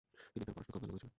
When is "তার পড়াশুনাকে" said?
0.45-0.77